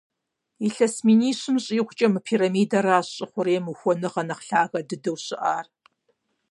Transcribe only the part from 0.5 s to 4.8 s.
Илъэс минищым щӀигъукӀэ мы пирамидэращ щӀы хъурейм ухуэныгъэ нэхъ лъагэ